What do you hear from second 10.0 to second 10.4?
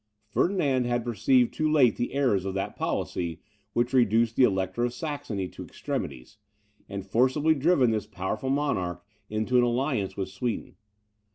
with